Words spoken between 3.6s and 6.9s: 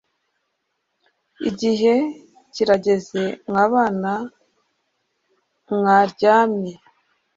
bana mwaryamye